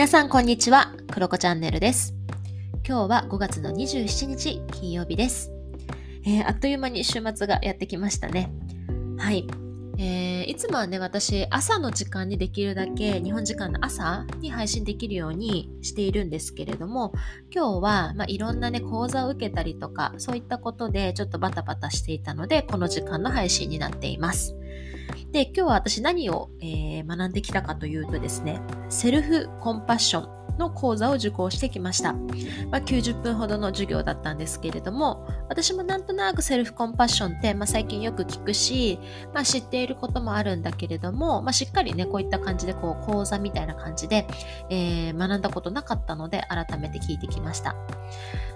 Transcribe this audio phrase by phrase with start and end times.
[0.00, 2.14] 皆さんこんにちは、クロコチャンネルです。
[2.88, 5.52] 今日は5月の27日金曜日です。
[6.24, 8.50] えー、あっという間に週末がやってきましたね。
[9.18, 9.46] はい。
[9.98, 17.12] えー、いつもはね、私、朝の時間にできるだけ、日本時間の朝に配信できるようにしているんですけれども、
[17.54, 24.56] 今日は、まあ、いろんなね、講座を受けたりとか、そういったことでちょっとバタバタしていたので、この時間の配信になっています。
[25.32, 32.12] で、今日は私何を、えー、学んできたかというとですね、セルフコンパッションの講座を受講してきました。
[32.12, 39.00] まあ、90分ほどの授業だったんですけれども、私もなんとなくセルフコンパッションって、まあ、最近よく聞くし、
[39.34, 44.26] まあ、知っていることもあるんだけれども、ま、しっかりね、こういった感じでこう講座みたいな感じで、
[44.68, 47.74] えー、学んだことなかったので、改めて聞いてきました。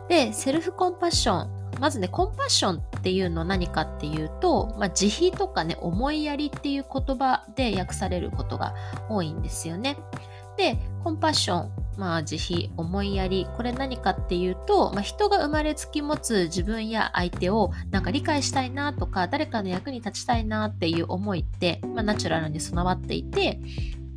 [0.08, 8.74] で、セルフコンパッションまずね、コンパッションっていうの何かっていうと、まあ、慈悲とかね、思いやりっていう言葉で訳されることが
[9.08, 9.96] 多いんですよね。
[10.56, 23.60] で、コンパッション、まあ、慈悲、思いやり、これ何かっていうと、まあ、人が生まれつき持つ自分や相手をなんか理解したいなとか、誰かの役に立ちたいなっていう思いって、まあ、ナチュラルに備わっていて、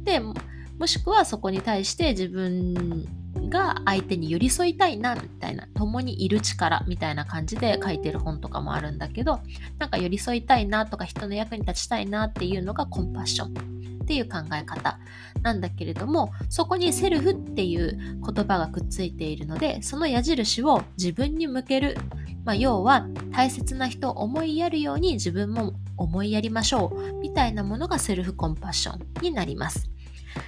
[0.04, 3.08] で、もしくはそこに対して自分
[3.50, 9.40] が相手に寄り添いたいなみたいな共にいる力みたいな感じで書いてる本とかもあるんだけど
[9.78, 15.00] なんか寄り添いたいなとか人の役に立ちたいなっていうのがコンパッションっていう考え方
[15.42, 21.98] なんだけれどもそこにセルフっていう言葉がくっついているのでその矢印を自分に向ける、
[22.46, 29.90] まあ、要は大切な人を思いやるように自分も思いやりましょうみたいなものがセルフコンパッションになります。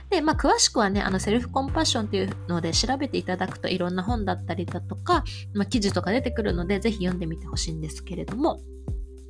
[0.09, 8.61] で、まあ、詳しくはね、あの、セルフコンパッションっていうので調べていただくといろんな本だったりだとか、まあ、記事とか出てくるので、ぜひ読んでみてほしいんですけれども、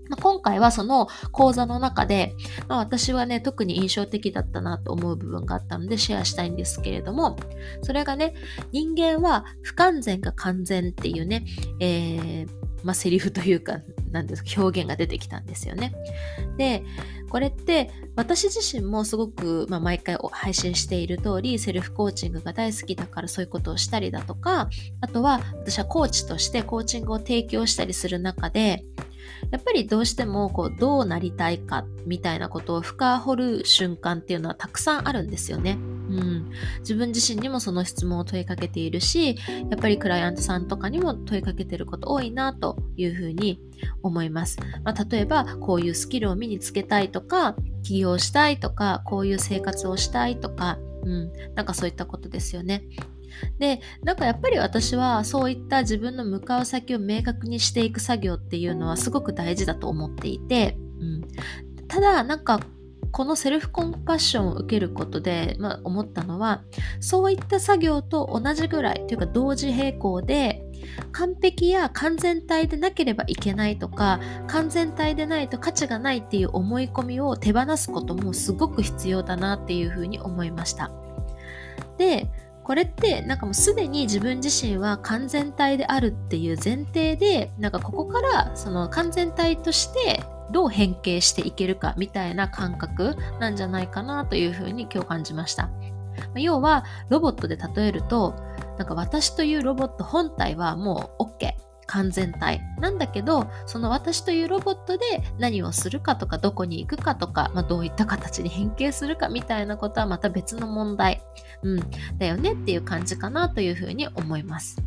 [0.10, 2.34] まあ、今回はその講座の中で、
[2.68, 7.38] まあ、私はね、特に印象的だったなと思う部分があったのでシェアしたいんですけれども、
[7.84, 8.34] それがね、
[8.72, 11.46] 人間は不完全か完全っていうね、
[11.80, 12.48] えー、
[12.84, 13.78] まあ、セリフというか、
[14.12, 15.94] なんですか、表現が出てきたんですよね。
[16.58, 16.84] で、
[17.30, 24.70] これって私自身もすごく、まあ、毎回配信している通りセルフコーチングが大好きだからそういうことをしたりだとか
[25.00, 28.84] あとは私はコーチとしてコーチングを提供したりする中で
[29.52, 35.78] やっぱりどうしてもこうどうなりたいかみたいなことを深掘る瞬間っていうのはたくさんあるんですよね。
[36.10, 36.50] うん、
[36.80, 39.36] 自分自身にもその質問を問いかけているし
[39.70, 43.60] やっぱりクライアントさんとかにも問いかけてること多いなというふうに
[44.02, 52.84] 思います、まあ、例えばこういうスキルを身につけたいとか起業したいとかこういう生活をしたいとか、うん、なんかそういったことですよね。
[53.60, 61.28] でなんかやっぱり私はそういった自分の向かう先を明確にしていく作業っていうのはすごく大事だと思っていて、うん、
[61.88, 62.60] ただなんか
[63.12, 66.64] このセルフコンパッションを受けることで、まあ、思ったのは
[67.00, 70.64] そういった作業と同じぐらいというか同時並行で
[71.12, 80.92] 完璧や完全体でなければいけないとか完全体でないと価値がないっていう思い込みを手放すこともすごく必要だなっていうふうに思いました。
[81.98, 82.30] で
[82.70, 90.22] これってなんかもうすでに自分自身は完全体であるっていう前提でなんかここからその完全体として
[90.52, 95.72] どう変形していけるかみたいな感覚なんじゃないかなというふうに今日感じました。
[96.36, 98.36] 要はロボットで例えると
[98.78, 101.52] なんか私というロボット本体はもう OK
[101.90, 102.62] 完全体。
[102.80, 111.22] なんだけどその私というロボットで何をするかとかどこに行くかとか、まあ、どういった形に変形するかみたいなことはまた別の問題、
[111.64, 111.80] うん、
[112.20, 114.78] だよねっていう感じかなというふうに思います。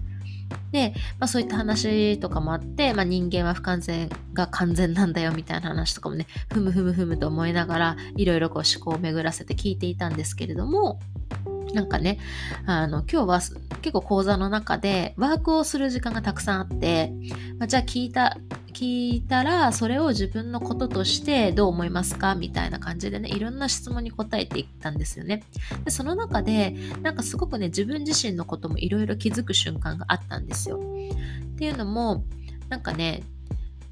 [0.71, 11.01] で、まあ、そういった話とかもあって、まあ、人間は不完全が完全なんだよみたいな話とかもねふむふむふむと思いながらいろいろこう思考を巡らせて聞いていたんですけれども
[11.73, 12.19] なんかね、
[12.67, 13.41] あの、今日は
[13.81, 17.13] 結構講座の中でワークをする時間がたくさんあって、
[17.59, 18.37] まあ、じゃあ聞いた、
[18.73, 22.35] 聞いたらそれを自分のこととしてどう思いますか？
[22.35, 25.45] みたいな感じでねいろんな質問に答えていったんですよね。
[25.85, 30.79] でその中でなんかすごくね自分自身のこともいろいろ気づく瞬間があったんですよ。
[30.79, 32.25] っていうのも
[32.71, 33.25] なんかね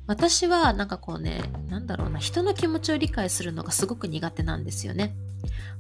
[0.07, 5.15] 私はなんかこうねなんだろうな人の気持ちを理解するのがすごく苦手なんですよね。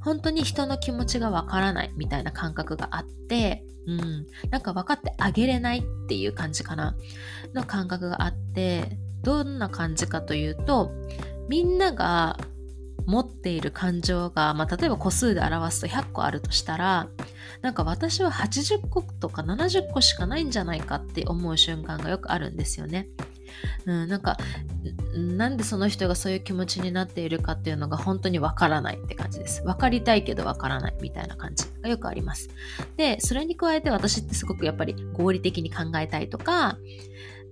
[0.01, 6.97] 本当に人の気持ちがわからないみたいな感覚があって、うん、なんか分かってあげれないっていう感じかな
[7.55, 10.93] の感覚があってどんな感じかというと
[11.49, 12.39] みんなが
[13.07, 17.09] 持っている感情が、まあ、例えば個数で表すと100個あるとしたら
[17.61, 23.09] なんか私は80個とか70個しかないんじゃないかって思う瞬間がよくあるんですよね。
[23.85, 24.39] うん、なんか
[25.12, 29.62] なんでその人がそういう気持ちになっているかっていうのが本当にわからないって感じです。
[29.62, 32.49] わかりたいけどわからないみたいな感じがよくあります。
[32.97, 36.79] で、それに加えて私ってすごくやっぱり合理的に考えたいとか、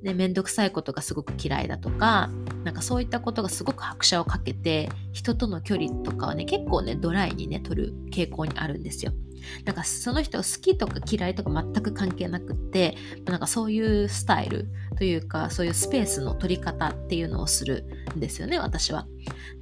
[0.02, 2.30] ね、めんどくさいことがすごく嫌いだとか、
[2.64, 9.12] なんかそういったことがすごく拍車をかけて、人との距離とかはね、結構ね、ドライにね、取る傾向にあるんですよ。
[9.64, 17.84] なんかその人が好きとか嫌いとか全く関係なくって、なんかそういうスタイルというか、そういうスペースの取り方っていうのをする
[18.16, 19.06] んですよね、私は。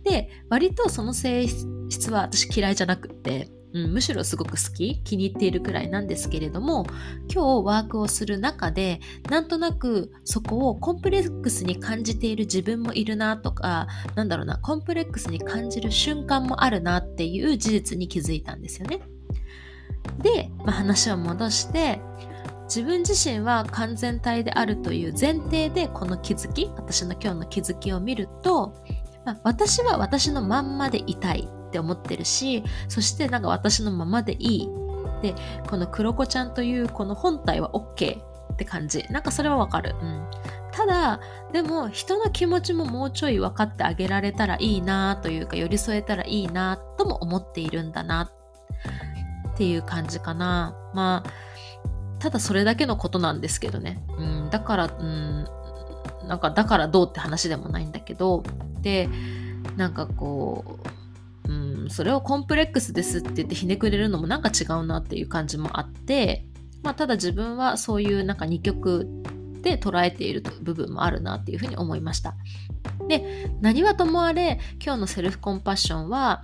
[0.05, 1.47] で、割とその性
[1.89, 6.87] 質は私嫌いじゃなくって、うん、むしろすごく好き気に入っているくらいなんですけれども
[7.33, 19.01] 今日ワークをする中でなんとなくそこをコンプレックスに感じている自分もいるなとかなんだろうなコンプレックスに感じる瞬間もあるなっていう事実に気づいたんですよね。
[20.23, 22.01] で、まあ、話を戻して
[22.65, 28.75] 自分自身は完全体であるという前提でこの気づき私の今日の気づきを見ると、
[29.25, 34.69] まあ、私は私のまんまでいたいって思ってるしそしてなんか私のままでいい。
[35.23, 35.35] で
[35.71, 38.21] この黒子ちゃんというこの本体は OK
[38.53, 39.05] って感じ。
[39.11, 40.29] なんかそれはわかる、うん、
[40.73, 41.21] ただ
[41.53, 48.31] でも人の気持ちももうちょい分かってあげられたらいいなというか寄り添えたらいいなとも思っているんだな
[49.57, 50.77] っていう感じかな。
[50.93, 51.31] まあ
[52.19, 55.47] ただそれだけのことなんですけどね、うん、だから、うん、
[56.29, 58.43] なんかだからどうって話でもないんだけど。
[58.83, 59.09] で
[59.77, 60.89] なんかこう
[61.49, 66.45] うん、それをコンプレックスですって言ってひねくれるのもなんか違うなっていう感じもあって、
[66.83, 69.07] まあ、ただ自分はそういうなんか二極
[69.63, 72.35] で捉えている部分もあるなっていうふうに思いました。
[73.09, 76.43] で、何はともあれ、今日のセルフコンパッションは、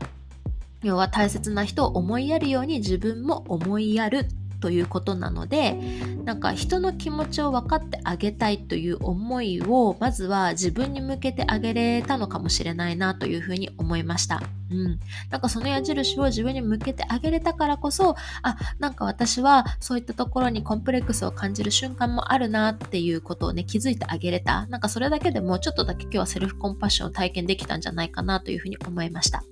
[0.83, 4.27] 要は大切な人を思いやるように自分も思いやる
[4.63, 5.77] ということなので
[6.25, 14.41] なんか人の気持ちを分かってあげたいという思いをまずは自分に向けてあげれたのかもしれないなというふうに思いました。
[14.71, 15.01] うん、
[15.31, 29.43] なんかその矢印を自分に向けてあげれたからこそあなんか私はそういったところにコンプレックスを感じる瞬間もあるなっていうことをね気づいてあげれたなんかそれだけでもちょっとだけ今日はセルフコンパッションを体験できたんじゃないかなというふうに思いました。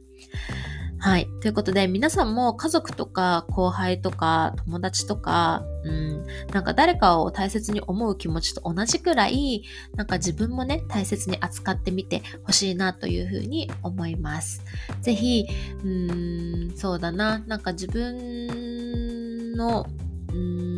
[1.02, 1.26] はい。
[1.41, 9.64] ということで、皆さんも家族とか後輩とか友達とか、うん、なんか誰かを大切に思う気持ちと同じくらい、
[9.94, 14.62] なんか自分もね、大切に扱ってみてほしいなというふうに思います。
[15.00, 15.47] ぜひ、
[15.82, 19.87] うん、そうだな、なんか自分の、
[20.32, 20.69] うん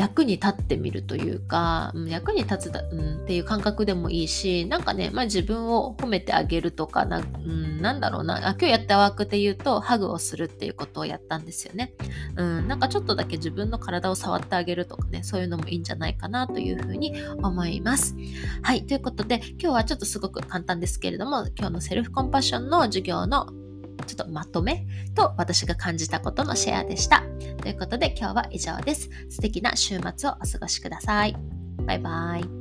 [0.00, 11.92] 役に立ってみるというか、うん、役に立つだ、うん、っていう感覚でもいいし、なんかね、まあ、自分を褒めてあげるとかな、うん、なんだろうなあ、今日やったワークで言うと、ハグをするっていうことをやったんですよね。
[12.36, 18.16] うん、なんかちょっとだけ自分の体を触ってあげるとかね、そういうのもいいんじゃないかなというふうに思います。
[18.62, 23.50] はい、ということで、今日はちょっとすごく簡単ですけれども、今日のセルフコンパッションの授業の
[24.10, 27.22] ちょっとまとめと私が感じたことのシェアでした。
[27.62, 29.08] ということで今日は以上です。
[29.28, 31.36] 素敵な週末をお過ごしください。
[31.86, 32.59] バイバイ。